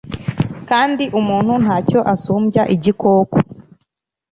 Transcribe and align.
kandi 0.69 1.03
umuntu 1.19 1.53
nta 1.63 1.77
cyo 1.89 1.99
asumbya 2.13 2.63
igikoko 2.75 3.37